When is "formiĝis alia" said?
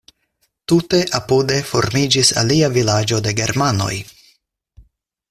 1.71-2.69